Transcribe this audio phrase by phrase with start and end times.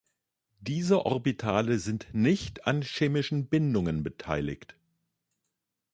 [0.61, 4.75] Diese Orbitale sind nicht an chemischen Bindungen beteiligt.